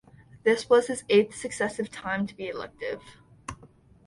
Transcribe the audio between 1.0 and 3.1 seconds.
eighth successive time to be elected.